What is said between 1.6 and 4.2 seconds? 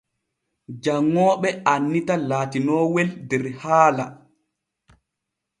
annita laatinoowel der haala.